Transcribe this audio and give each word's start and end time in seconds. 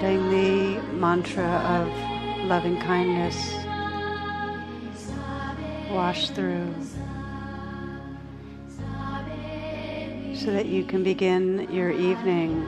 letting 0.00 0.30
the 0.30 0.80
mantra 0.92 1.44
of 1.44 1.88
loving 2.46 2.78
kindness 2.80 3.52
wash 5.90 6.30
through 6.30 6.72
so 10.36 10.52
that 10.52 10.66
you 10.66 10.84
can 10.84 11.02
begin 11.02 11.66
your 11.72 11.90
evening 11.90 12.64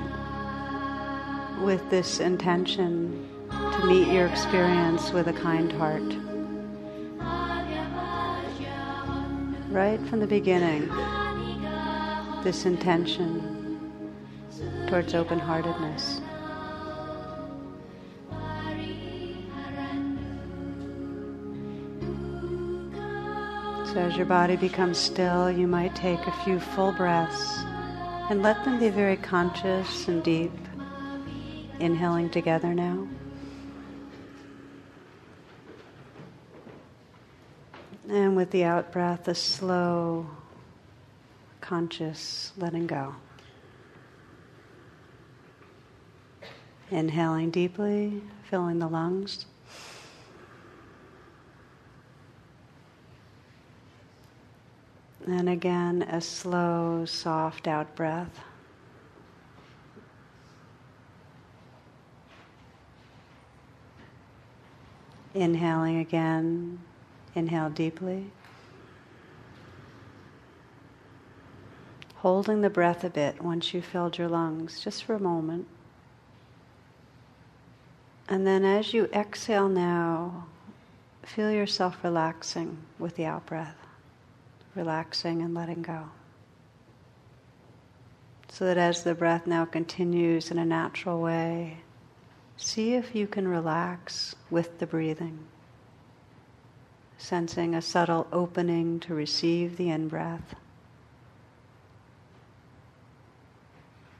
with 1.62 1.88
this 1.88 2.18
intention 2.18 3.28
to 3.48 3.86
meet 3.86 4.12
your 4.12 4.26
experience 4.26 5.12
with 5.12 5.28
a 5.28 5.32
kind 5.32 5.70
heart. 5.70 6.02
Right 9.70 10.00
from 10.08 10.18
the 10.18 10.26
beginning, 10.26 10.88
this 12.42 12.66
intention 12.66 13.78
towards 14.88 15.14
open 15.14 15.38
heartedness. 15.38 16.20
So, 23.92 23.98
as 23.98 24.16
your 24.16 24.26
body 24.26 24.54
becomes 24.54 24.98
still, 24.98 25.50
you 25.50 25.66
might 25.66 25.96
take 25.96 26.20
a 26.28 26.32
few 26.44 26.60
full 26.60 26.92
breaths 26.92 27.64
and 28.30 28.40
let 28.40 28.64
them 28.64 28.78
be 28.78 28.88
very 28.88 29.16
conscious 29.16 30.06
and 30.06 30.22
deep. 30.22 30.52
Inhaling 31.80 32.30
together 32.30 32.72
now. 32.72 33.08
And 38.08 38.36
with 38.36 38.52
the 38.52 38.62
out 38.62 38.92
breath, 38.92 39.26
a 39.26 39.34
slow, 39.34 40.30
conscious 41.60 42.52
letting 42.56 42.86
go. 42.86 43.16
Inhaling 46.92 47.50
deeply, 47.50 48.22
filling 48.48 48.78
the 48.78 48.88
lungs. 48.88 49.46
And 55.26 55.48
again, 55.48 56.02
a 56.02 56.20
slow, 56.20 57.04
soft 57.04 57.66
out 57.68 57.94
breath. 57.94 58.40
Inhaling 65.34 65.98
again, 65.98 66.80
inhale 67.34 67.70
deeply. 67.70 68.30
Holding 72.16 72.60
the 72.60 72.70
breath 72.70 73.04
a 73.04 73.10
bit 73.10 73.40
once 73.40 73.72
you've 73.72 73.84
filled 73.84 74.18
your 74.18 74.28
lungs, 74.28 74.80
just 74.80 75.04
for 75.04 75.14
a 75.14 75.20
moment. 75.20 75.66
And 78.28 78.46
then 78.46 78.64
as 78.64 78.92
you 78.92 79.06
exhale 79.12 79.68
now, 79.68 80.46
feel 81.24 81.50
yourself 81.50 82.02
relaxing 82.04 82.78
with 82.98 83.16
the 83.16 83.24
out 83.24 83.46
breath, 83.46 83.76
relaxing 84.80 85.42
and 85.42 85.54
letting 85.54 85.82
go. 85.82 86.08
So 88.48 88.64
that 88.64 88.78
as 88.78 89.04
the 89.04 89.14
breath 89.14 89.46
now 89.46 89.64
continues 89.64 90.50
in 90.50 90.58
a 90.58 90.64
natural 90.64 91.20
way, 91.20 91.78
See 92.60 92.92
if 92.92 93.14
you 93.14 93.26
can 93.26 93.48
relax 93.48 94.36
with 94.50 94.80
the 94.80 94.86
breathing, 94.86 95.38
sensing 97.16 97.74
a 97.74 97.80
subtle 97.80 98.26
opening 98.30 99.00
to 99.00 99.14
receive 99.14 99.78
the 99.78 99.88
in 99.88 100.08
breath 100.08 100.54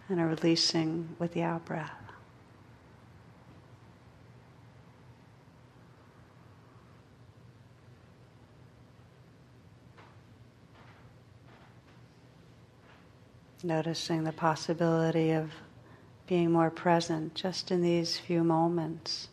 and 0.09 0.19
a 0.19 0.25
releasing 0.25 1.15
with 1.19 1.35
the 1.35 1.43
out 1.43 1.67
breath. 1.67 2.10
Noticing 13.63 14.25
the 14.25 14.33
possibility 14.33 15.33
of 15.33 15.53
being 16.27 16.51
more 16.51 16.71
present 16.71 17.35
just 17.35 17.71
in 17.71 17.83
these 17.83 18.17
few 18.17 18.43
moments 18.43 19.29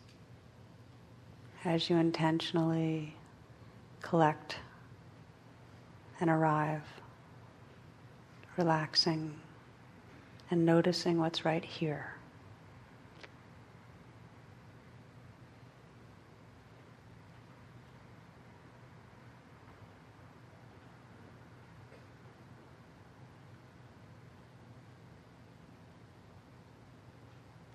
as 1.64 1.88
you 1.88 1.96
intentionally 1.96 3.16
collect 4.02 4.56
and 6.20 6.28
arrive, 6.28 6.82
relaxing 8.58 9.34
and 10.50 10.66
noticing 10.66 11.18
what's 11.18 11.46
right 11.46 11.64
here. 11.64 12.17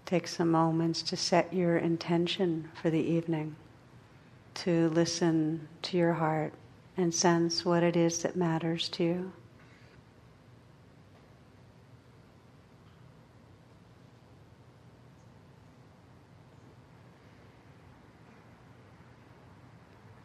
Take 0.05 0.27
some 0.27 0.51
moments 0.51 1.01
to 1.03 1.17
set 1.17 1.53
your 1.53 1.77
intention 1.77 2.69
for 2.81 2.89
the 2.89 2.99
evening, 2.99 3.55
to 4.55 4.89
listen 4.89 5.67
to 5.83 5.97
your 5.97 6.13
heart 6.13 6.53
and 6.97 7.13
sense 7.13 7.65
what 7.65 7.83
it 7.83 7.95
is 7.95 8.21
that 8.21 8.35
matters 8.35 8.89
to 8.89 9.03
you. 9.03 9.33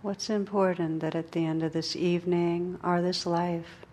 What's 0.03 0.31
important 0.31 1.00
that 1.00 1.15
at 1.15 1.33
the 1.33 1.44
end 1.44 1.62
of 1.62 1.72
this 1.72 1.94
evening 1.94 2.78
or 2.83 3.03
this 3.03 3.27
life 3.27 3.84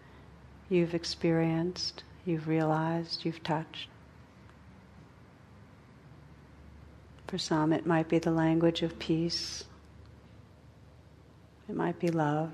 you've 0.70 0.94
experienced, 0.94 2.04
you've 2.26 2.48
realized, 2.48 3.26
you've 3.26 3.44
touched? 3.44 3.90
For 7.28 7.38
some, 7.38 7.74
it 7.74 7.86
might 7.86 8.08
be 8.08 8.20
the 8.20 8.32
language 8.32 8.82
of 8.82 8.98
peace. 9.00 9.64
It 11.68 11.76
might 11.76 12.00
be 12.00 12.10
love, 12.10 12.52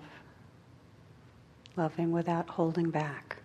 loving 1.75 2.11
without 2.11 2.47
holding 2.49 2.89
back. 2.89 3.37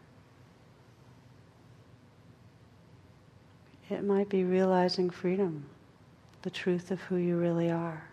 It 3.90 4.04
might 4.04 4.28
be 4.28 4.44
realizing 4.44 5.10
freedom, 5.10 5.66
the 6.42 6.50
truth 6.50 6.90
of 6.90 7.00
who 7.02 7.16
you 7.16 7.36
really 7.36 7.70
are. 7.70 8.04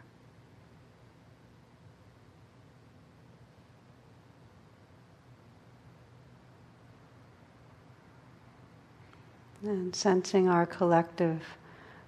And 9.63 9.95
sensing 9.95 10.49
our 10.49 10.65
collective 10.65 11.41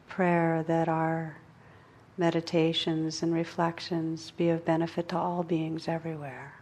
prayer 0.08 0.64
that 0.68 0.88
our 0.88 1.38
meditations 2.18 3.22
and 3.24 3.34
reflections 3.34 4.32
be 4.32 4.50
of 4.50 4.66
benefit 4.66 5.10
to 5.10 5.18
all 5.18 5.44
beings 5.44 5.88
everywhere. 5.88 6.54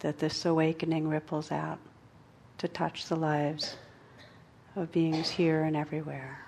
That 0.00 0.18
this 0.18 0.44
awakening 0.44 1.08
ripples 1.08 1.50
out 1.50 1.78
to 2.58 2.68
touch 2.68 3.06
the 3.06 3.16
lives 3.16 3.76
of 4.76 4.92
beings 4.92 5.28
here 5.30 5.64
and 5.64 5.76
everywhere. 5.76 6.38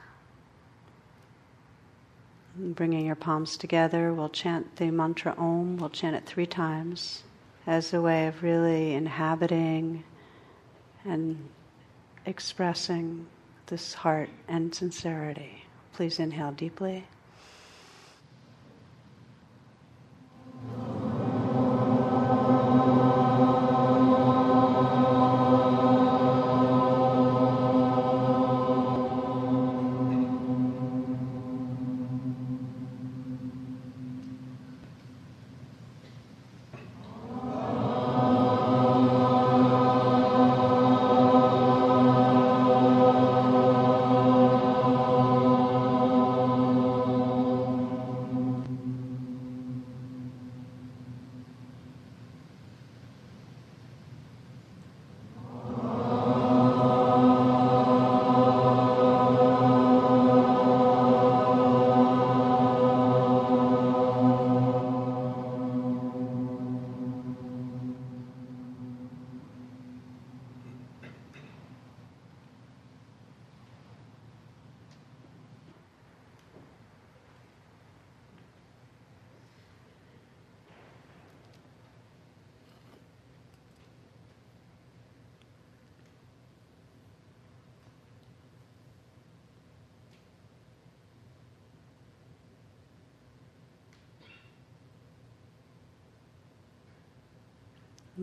And 2.57 2.75
bringing 2.75 3.07
your 3.07 3.17
palms 3.17 3.57
together, 3.57 4.13
we'll 4.13 4.29
chant 4.29 4.77
the 4.77 4.91
mantra 4.91 5.35
Om. 5.37 5.77
We'll 5.79 5.91
chant 5.91 6.17
it 6.17 6.27
three 6.27 6.47
times 6.47 7.23
as 7.67 7.93
a 7.95 8.01
way 8.01 8.27
of 8.27 8.43
really 8.43 8.95
inhabiting 8.95 10.05
and 11.05 11.49
expressing 12.27 13.27
this 13.67 13.95
heart 13.95 14.31
and 14.49 14.75
sincerity. 14.75 15.65
Please 15.93 16.19
inhale 16.19 16.53
deeply. 16.53 17.05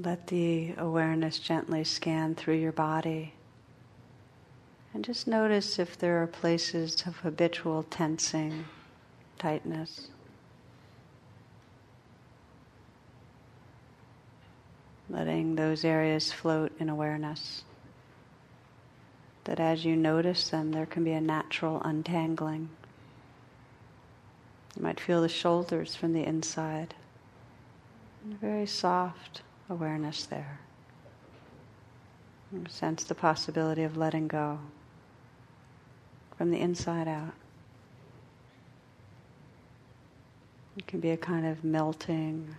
Let 0.03 0.27
the 0.27 0.75
awareness 0.77 1.39
gently 1.39 1.83
scan 1.83 2.35
through 2.35 2.57
your 2.57 2.71
body. 2.71 3.33
And 4.93 5.03
just 5.03 5.27
notice 5.27 5.79
if 5.79 5.97
there 5.97 6.21
are 6.21 6.27
places 6.27 7.03
of 7.07 7.17
habitual 7.17 7.81
tensing, 7.89 8.65
tightness. 9.39 10.09
Letting 15.09 15.55
those 15.55 15.83
areas 15.83 16.31
float 16.31 16.73
in 16.79 16.89
awareness. 16.89 17.63
That 19.45 19.59
as 19.59 19.83
you 19.83 19.95
notice 19.95 20.49
them, 20.49 20.73
there 20.73 20.85
can 20.85 21.05
be 21.05 21.13
a 21.13 21.21
natural 21.21 21.81
untangling. 21.83 22.69
You 24.75 24.83
might 24.83 24.99
feel 24.99 25.23
the 25.23 25.29
shoulders 25.29 25.95
from 25.95 26.13
the 26.13 26.23
inside. 26.23 26.93
Very 28.23 28.67
soft 28.67 29.41
awareness 29.69 30.25
there. 30.25 30.59
And 32.51 32.69
sense 32.71 33.03
the 33.03 33.15
possibility 33.15 33.83
of 33.83 33.97
letting 33.97 34.27
go 34.27 34.59
from 36.37 36.51
the 36.51 36.59
inside 36.59 37.07
out. 37.07 37.33
It 40.77 40.85
can 40.85 40.99
be 40.99 41.09
a 41.09 41.17
kind 41.17 41.45
of 41.45 41.63
melting, 41.63 42.55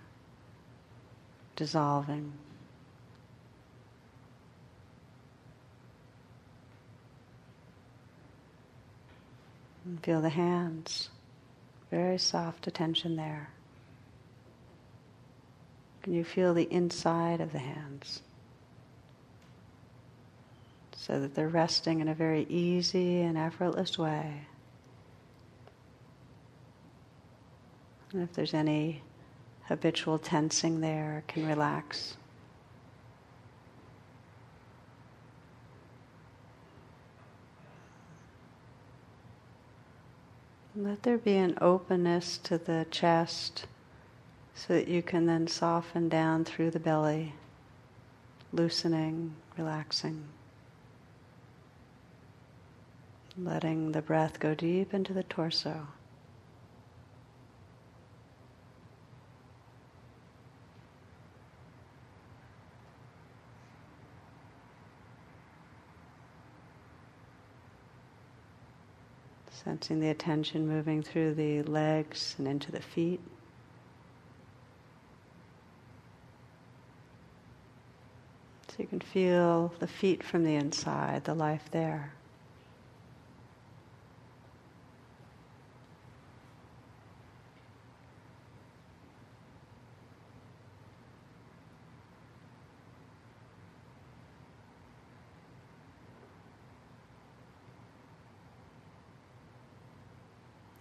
dissolving. 1.55 2.33
And 9.85 10.03
feel 10.05 10.21
the 10.21 10.29
hands, 10.29 11.09
very 11.91 12.19
soft 12.19 12.67
attention 12.67 13.17
there. 13.17 13.51
Can 16.09 16.15
you 16.15 16.25
feel 16.25 16.55
the 16.55 16.73
inside 16.73 17.43
of 17.43 17.53
the 17.53 17.59
hands? 17.59 18.23
So 20.97 21.21
that 21.21 21.35
they're 21.35 21.51
resting 21.51 22.01
in 22.01 22.09
a 22.09 22.15
very 22.15 22.47
easy 22.49 23.21
and 23.21 23.37
effortless 23.37 23.99
way. 23.99 24.47
And 28.15 28.23
if 28.23 28.33
there's 28.33 28.55
any 28.55 29.03
habitual 29.65 30.19
tensing 30.19 30.81
there, 30.81 31.25
can 31.29 31.47
relax. 31.47 32.17
Let 40.75 41.03
there 41.03 41.19
be 41.19 41.37
an 41.37 41.59
openness 41.61 42.39
to 42.45 42.57
the 42.57 42.87
chest 42.91 43.67
so 44.59 44.75
that 44.75 44.89
you 44.89 45.03
can 45.03 45.27
then 45.27 45.47
soften 45.47 46.09
down 46.09 46.45
through 46.45 46.69
the 46.73 46.81
belly, 46.81 47.33
loosening, 48.53 49.37
relaxing. 49.57 50.25
Letting 53.41 53.93
the 53.93 54.03
breath 54.03 54.41
go 54.41 54.57
deep 54.57 54.93
into 54.93 55.13
the 55.13 55.23
torso. 55.23 55.87
Sensing 69.53 70.01
the 70.01 70.09
attention 70.09 70.67
moving 70.67 71.01
through 71.03 71.35
the 71.35 71.63
legs 71.63 72.35
and 72.39 72.49
into 72.49 72.73
the 72.73 72.83
feet. 72.83 73.21
So 78.79 78.83
you 78.85 78.87
can 78.87 78.98
feel 79.13 79.73
the 79.79 79.87
feet 79.87 80.23
from 80.23 80.45
the 80.45 80.55
inside, 80.55 81.25
the 81.25 81.35
life 81.35 81.71
there. 81.71 82.13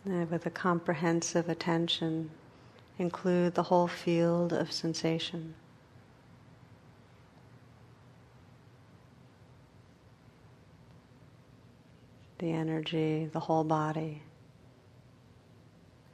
And 0.03 0.29
with 0.31 0.45
a 0.45 0.49
comprehensive 0.49 1.49
attention, 1.49 2.29
include 2.97 3.55
the 3.55 3.63
whole 3.63 3.87
field 3.87 4.53
of 4.53 4.71
sensation. 4.71 5.53
The 12.39 12.51
energy, 12.51 13.29
the 13.31 13.39
whole 13.39 13.63
body. 13.63 14.21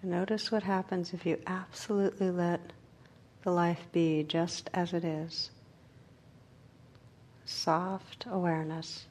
Notice 0.02 0.52
what 0.52 0.64
happens 0.64 1.14
if 1.14 1.26
you 1.26 1.40
absolutely 1.48 2.30
let 2.30 2.60
the 3.44 3.52
life 3.52 3.88
be 3.92 4.24
just 4.24 4.70
as 4.74 4.94
it 4.94 5.04
is. 5.04 5.52
Soft 7.46 8.26
awareness. 8.30 9.06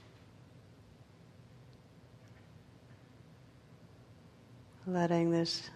Letting 4.87 5.31
this 5.31 5.71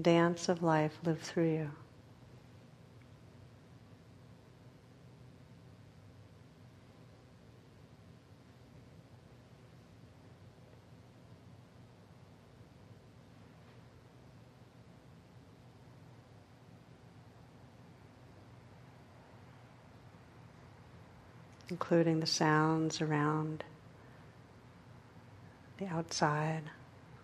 dance 0.00 0.48
of 0.48 0.62
life 0.62 0.98
live 1.04 1.20
through 1.20 1.52
you. 1.52 1.70
Including 21.70 22.20
the 22.20 22.26
sounds 22.26 23.00
around 23.00 23.64
the 25.78 25.86
outside, 25.86 26.62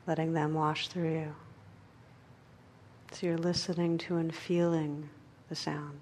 letting 0.06 0.32
them 0.32 0.54
wash 0.54 0.88
through 0.88 1.12
you. 1.12 1.34
So 3.12 3.26
you're 3.26 3.38
listening 3.38 3.98
to 3.98 4.16
and 4.16 4.34
feeling 4.34 5.10
the 5.48 5.56
sound. 5.56 6.00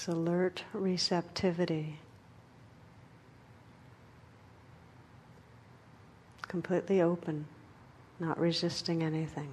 This 0.00 0.14
alert 0.14 0.64
receptivity, 0.72 1.98
completely 6.48 7.02
open, 7.02 7.46
not 8.18 8.38
resisting 8.38 9.02
anything. 9.02 9.52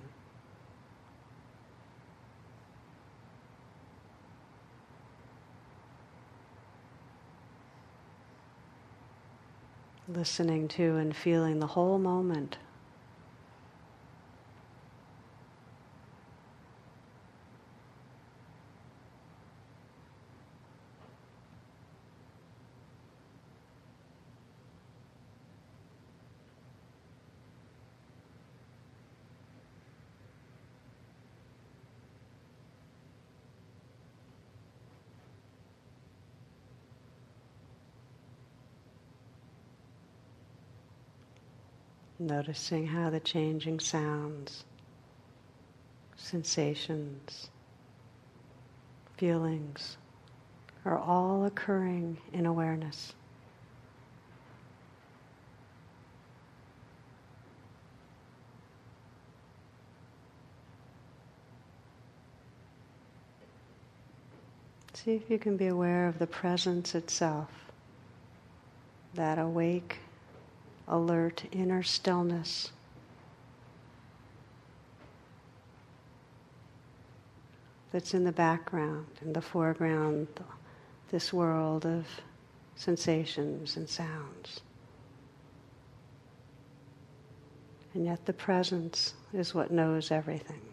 Listening 10.07 10.69
to 10.69 10.95
and 10.95 11.13
feeling 11.13 11.59
the 11.59 11.67
whole 11.67 11.99
moment. 11.99 12.57
noticing 42.27 42.87
how 42.87 43.09
the 43.09 43.19
changing 43.19 43.79
sounds, 43.79 44.65
sensations, 46.15 47.49
feelings 49.17 49.97
are 50.85 50.97
all 50.97 51.45
occurring 51.45 52.17
in 52.33 52.45
awareness. 52.45 53.13
See 64.93 65.15
if 65.15 65.29
you 65.29 65.39
can 65.39 65.55
be 65.55 65.67
aware 65.67 66.07
of 66.07 66.19
the 66.19 66.27
presence 66.27 66.93
itself, 66.93 67.49
that 69.13 69.39
awake 69.39 69.99
alert 70.87 71.43
inner 71.51 71.83
stillness. 71.83 72.71
That's 77.91 78.13
in 78.13 78.23
the 78.23 78.31
background, 78.31 79.07
in 79.21 79.33
the 79.33 79.41
foreground, 79.41 80.27
this 81.09 81.31
world 81.31 81.85
of 81.85 82.05
sensations 82.75 83.77
and 83.77 83.89
sounds. 83.89 84.61
And 87.93 88.05
yet 88.05 88.25
the 88.25 88.33
presence 88.33 89.13
is 89.33 89.55
what 89.55 89.71
knows 89.71 90.11
everything. 90.11 90.66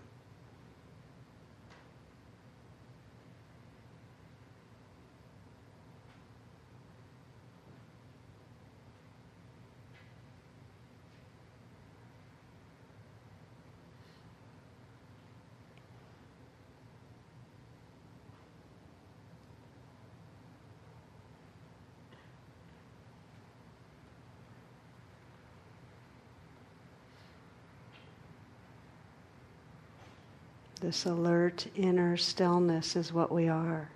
This 30.85 31.07
alert 31.07 31.67
inner 31.75 32.19
stillness 32.19 32.95
is 32.95 33.11
what 33.11 33.33
we 33.33 33.49
are. 33.49 33.88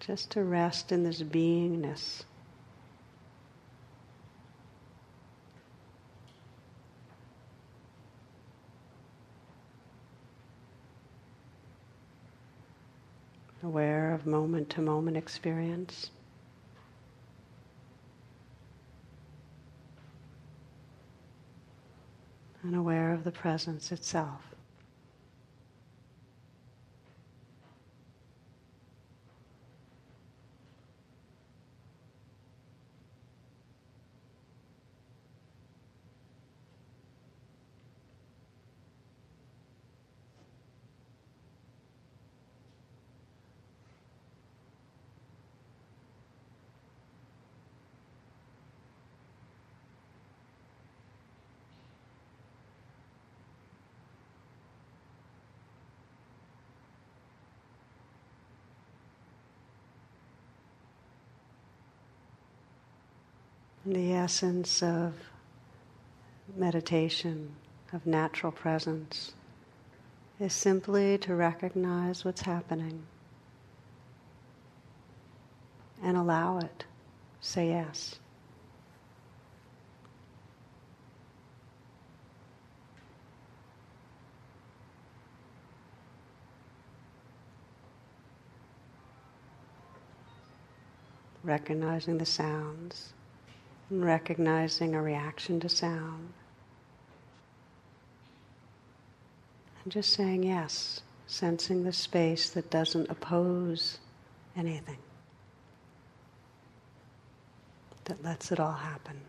Just 0.00 0.30
to 0.30 0.42
rest 0.42 0.90
in 0.90 1.02
this 1.04 1.20
beingness. 1.20 2.22
Aware 13.62 14.14
of 14.14 14.24
moment 14.24 14.70
to 14.70 14.80
moment 14.80 15.18
experience. 15.18 16.10
And 22.62 22.76
aware 22.76 23.12
of 23.12 23.24
the 23.24 23.32
presence 23.32 23.92
itself. 23.92 24.51
The 63.84 64.12
essence 64.12 64.80
of 64.80 65.14
meditation, 66.54 67.56
of 67.92 68.06
natural 68.06 68.52
presence, 68.52 69.34
is 70.38 70.52
simply 70.52 71.18
to 71.18 71.34
recognize 71.34 72.24
what's 72.24 72.42
happening 72.42 73.02
and 76.00 76.16
allow 76.16 76.58
it. 76.58 76.84
Say 77.40 77.70
yes. 77.70 78.20
Recognizing 91.42 92.18
the 92.18 92.26
sounds 92.26 93.12
and 93.92 94.04
recognizing 94.04 94.94
a 94.94 95.02
reaction 95.02 95.60
to 95.60 95.68
sound. 95.68 96.32
And 99.84 99.92
just 99.92 100.14
saying 100.14 100.44
yes, 100.44 101.02
sensing 101.26 101.84
the 101.84 101.92
space 101.92 102.48
that 102.50 102.70
doesn't 102.70 103.10
oppose 103.10 103.98
anything, 104.56 104.96
that 108.04 108.22
lets 108.24 108.50
it 108.50 108.58
all 108.58 108.72
happen. 108.72 109.20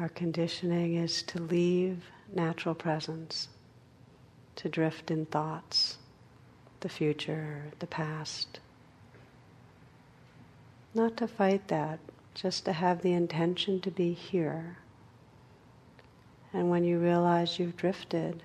Our 0.00 0.08
conditioning 0.08 0.94
is 0.94 1.22
to 1.24 1.42
leave 1.42 2.06
natural 2.32 2.74
presence, 2.74 3.48
to 4.56 4.66
drift 4.66 5.10
in 5.10 5.26
thoughts, 5.26 5.98
the 6.80 6.88
future, 6.88 7.64
the 7.80 7.86
past. 7.86 8.60
Not 10.94 11.18
to 11.18 11.28
fight 11.28 11.68
that, 11.68 12.00
just 12.32 12.64
to 12.64 12.72
have 12.72 13.02
the 13.02 13.12
intention 13.12 13.78
to 13.82 13.90
be 13.90 14.14
here. 14.14 14.78
And 16.54 16.70
when 16.70 16.82
you 16.84 16.98
realize 16.98 17.58
you've 17.58 17.76
drifted, 17.76 18.42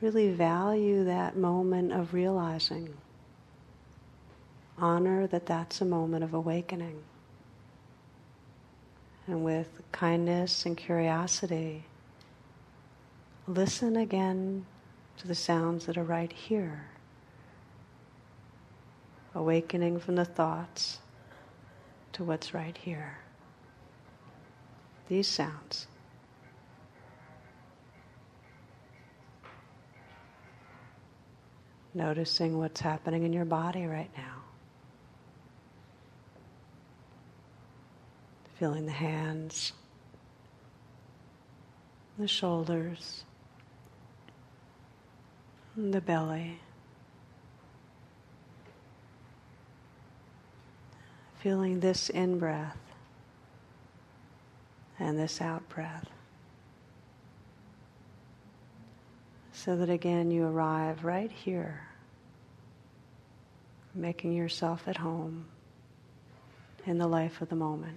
really 0.00 0.32
value 0.32 1.04
that 1.04 1.36
moment 1.36 1.92
of 1.92 2.14
realizing. 2.14 2.94
Honor 4.78 5.26
that 5.26 5.44
that's 5.44 5.82
a 5.82 5.84
moment 5.84 6.24
of 6.24 6.32
awakening 6.32 7.02
and 9.30 9.44
with 9.44 9.68
kindness 9.92 10.66
and 10.66 10.76
curiosity, 10.76 11.84
listen 13.46 13.96
again 13.96 14.66
to 15.18 15.28
the 15.28 15.34
sounds 15.34 15.86
that 15.86 15.96
are 15.96 16.04
right 16.04 16.32
here. 16.32 16.86
Awakening 19.34 20.00
from 20.00 20.16
the 20.16 20.24
thoughts 20.24 20.98
to 22.12 22.24
what's 22.24 22.52
right 22.52 22.76
here. 22.76 23.18
These 25.08 25.28
sounds. 25.28 25.86
Noticing 31.94 32.58
what's 32.58 32.80
happening 32.80 33.22
in 33.22 33.32
your 33.32 33.44
body 33.44 33.86
right 33.86 34.10
now. 34.16 34.39
Feeling 38.60 38.84
the 38.84 38.92
hands, 38.92 39.72
the 42.18 42.28
shoulders, 42.28 43.24
the 45.74 46.02
belly. 46.02 46.60
Feeling 51.38 51.80
this 51.80 52.10
in 52.10 52.38
breath 52.38 52.76
and 54.98 55.18
this 55.18 55.40
out 55.40 55.66
breath. 55.70 56.10
So 59.54 59.74
that 59.76 59.88
again 59.88 60.30
you 60.30 60.44
arrive 60.44 61.02
right 61.02 61.32
here, 61.32 61.80
making 63.94 64.34
yourself 64.34 64.86
at 64.86 64.98
home 64.98 65.46
in 66.84 66.98
the 66.98 67.06
life 67.06 67.40
of 67.40 67.48
the 67.48 67.56
moment. 67.56 67.96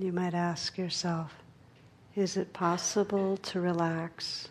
You 0.00 0.12
might 0.12 0.34
ask 0.34 0.78
yourself, 0.78 1.34
is 2.14 2.36
it 2.36 2.52
possible 2.52 3.36
to 3.38 3.60
relax 3.60 4.46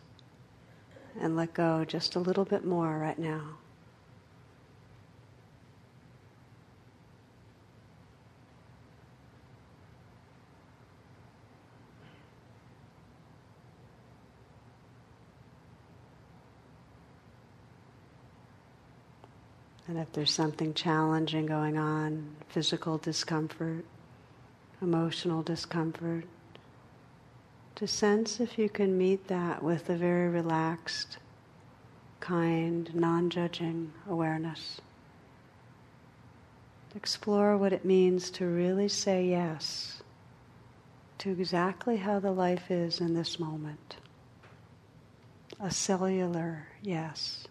and 1.21 1.38
let 1.38 1.53
go 1.53 1.86
just 1.86 2.15
a 2.17 2.19
little 2.19 2.43
bit 2.43 2.65
more 2.65 2.97
right 2.97 3.17
now? 3.17 3.41
And 19.88 19.97
if 19.97 20.12
there's 20.12 20.33
something 20.33 20.73
challenging 20.73 21.45
going 21.45 21.77
on, 21.77 22.36
physical 22.49 22.97
discomfort, 22.97 23.86
emotional 24.81 25.41
discomfort, 25.41 26.25
to 27.75 27.87
sense 27.87 28.39
if 28.39 28.57
you 28.57 28.69
can 28.69 28.97
meet 28.97 29.27
that 29.27 29.63
with 29.63 29.89
a 29.89 29.95
very 29.95 30.29
relaxed, 30.29 31.17
kind, 32.19 32.93
non 32.95 33.29
judging 33.29 33.93
awareness. 34.09 34.81
Explore 36.95 37.57
what 37.57 37.73
it 37.73 37.85
means 37.85 38.31
to 38.31 38.45
really 38.45 38.87
say 38.87 39.25
yes 39.25 39.97
to 41.19 41.31
exactly 41.31 41.97
how 41.97 42.19
the 42.19 42.31
life 42.31 42.69
is 42.69 43.01
in 43.01 43.13
this 43.13 43.39
moment. 43.39 43.97
A 45.59 45.71
cellular 45.71 46.67
yes. 46.81 47.46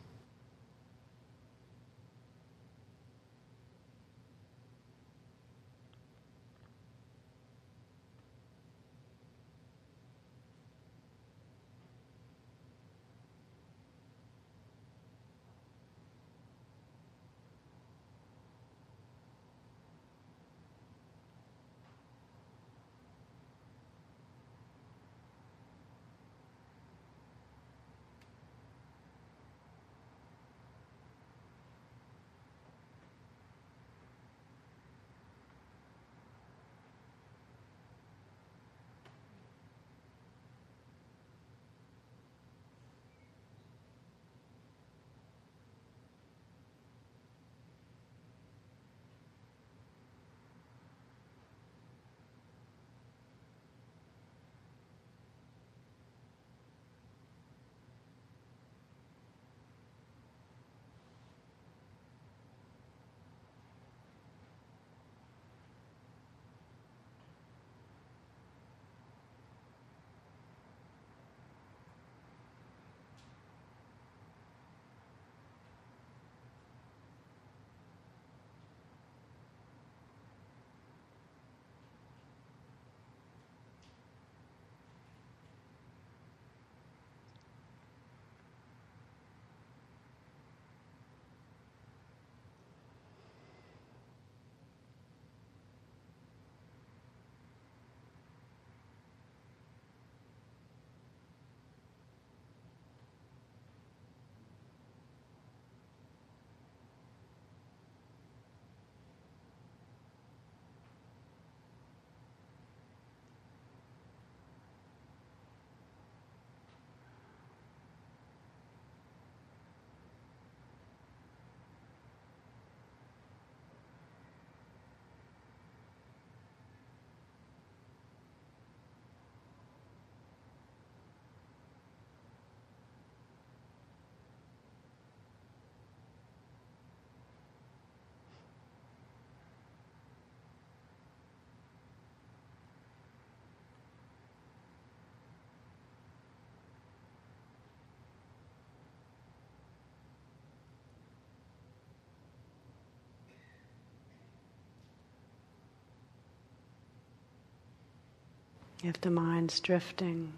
If 158.84 159.00
the 159.00 159.10
mind's 159.10 159.58
drifting, 159.58 160.34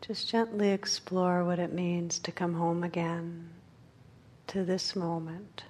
just 0.00 0.28
gently 0.28 0.70
explore 0.70 1.44
what 1.44 1.58
it 1.58 1.72
means 1.72 2.18
to 2.20 2.32
come 2.32 2.54
home 2.54 2.82
again 2.82 3.50
to 4.48 4.64
this 4.64 4.96
moment. 4.96 5.64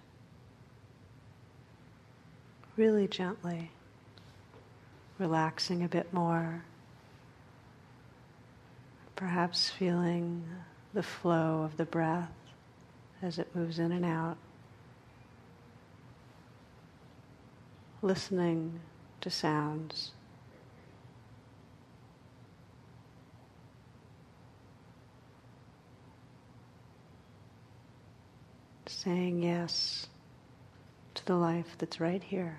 Really 2.76 3.08
gently, 3.08 3.70
relaxing 5.18 5.82
a 5.82 5.88
bit 5.88 6.12
more, 6.12 6.62
perhaps 9.16 9.70
feeling 9.70 10.44
the 10.94 11.02
flow 11.02 11.62
of 11.62 11.76
the 11.78 11.84
breath 11.84 12.32
as 13.22 13.38
it 13.38 13.54
moves 13.56 13.78
in 13.78 13.92
and 13.92 14.04
out, 14.04 14.36
listening 18.02 18.78
to 19.20 19.30
sounds. 19.30 20.12
Saying 29.06 29.40
yes 29.40 30.08
to 31.14 31.24
the 31.26 31.34
life 31.36 31.76
that's 31.78 32.00
right 32.00 32.24
here. 32.24 32.58